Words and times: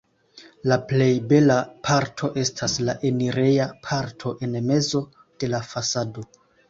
La 0.69 0.75
plej 0.91 1.09
bela 1.33 1.57
parto 1.89 2.29
estas 2.43 2.77
la 2.87 2.95
enireja 3.11 3.67
parto 3.89 4.33
en 4.49 4.57
mezo 4.71 5.03
de 5.45 5.53
la 5.57 5.61
fasado. 5.75 6.27